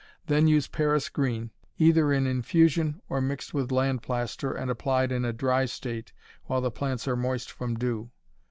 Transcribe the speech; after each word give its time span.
Then 0.25 0.47
use 0.47 0.65
Paris 0.67 1.09
green, 1.09 1.51
either 1.77 2.11
in 2.11 2.25
infusion, 2.25 3.03
or 3.07 3.21
mixed 3.21 3.53
with 3.53 3.71
land 3.71 4.01
plaster, 4.01 4.51
and 4.51 4.71
applied 4.71 5.11
in 5.11 5.23
a 5.23 5.31
dry 5.31 5.65
state 5.65 6.11
while 6.45 6.59
the 6.59 6.71
plants 6.71 7.07
are 7.07 7.15
moist 7.15 7.51
from 7.51 7.75
dew. 7.75 8.09